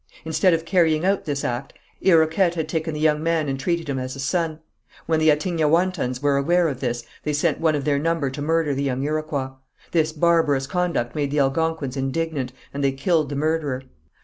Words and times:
Instead 0.25 0.51
of 0.51 0.65
carrying 0.65 1.05
out 1.05 1.25
this 1.25 1.43
act, 1.43 1.73
Iroquet 2.01 2.55
had 2.55 2.67
taken 2.67 2.95
the 2.95 2.99
young 2.99 3.21
man 3.21 3.47
and 3.47 3.59
treated 3.59 3.87
him 3.87 3.99
as 3.99 4.15
a 4.15 4.19
son. 4.19 4.57
When 5.05 5.19
the 5.19 5.29
Attignaouantans 5.29 6.23
were 6.23 6.37
aware 6.37 6.67
of 6.69 6.79
this, 6.79 7.03
they 7.21 7.33
sent 7.33 7.59
one 7.59 7.75
of 7.75 7.85
their 7.85 7.99
number 7.99 8.31
to 8.31 8.41
murder 8.41 8.73
the 8.73 8.81
young 8.81 9.03
Iroquois. 9.03 9.51
This 9.91 10.11
barbarous 10.11 10.65
conduct 10.65 11.13
made 11.13 11.29
the 11.29 11.39
Algonquins 11.41 11.95
indignant, 11.97 12.51
and 12.73 12.83
they 12.83 12.93
killed 12.93 13.29
the 13.29 13.35
murderer. 13.35 13.83